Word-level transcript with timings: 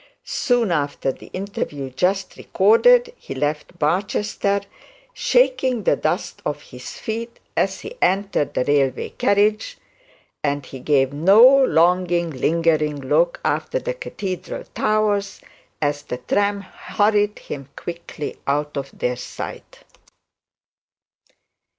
Soon 0.25 0.71
after 0.71 1.11
the 1.11 1.27
interview 1.31 1.91
just 1.91 2.35
recorded, 2.35 3.13
he 3.17 3.35
left 3.35 3.77
Barchester, 3.77 4.61
shaking 5.13 5.83
the 5.83 5.95
dust 5.95 6.41
off 6.43 6.63
his 6.63 6.97
feet 6.97 7.39
as 7.55 7.81
he 7.81 7.95
entered 8.01 8.55
the 8.55 8.65
railway 8.65 9.09
carriage; 9.09 9.77
and 10.43 10.65
he 10.65 10.79
gave 10.79 11.13
no 11.13 11.43
longing 11.65 12.31
lingering 12.31 12.99
look 12.99 13.39
after 13.45 13.77
the 13.77 13.93
cathedral 13.93 14.63
towers, 14.73 15.39
as 15.83 16.01
the 16.01 16.17
train 16.17 16.61
hurried 16.61 17.37
him 17.37 17.69
quickly 17.75 18.39
out 18.47 18.75
of 18.75 18.89
their 18.97 19.15
sight. 19.15 19.83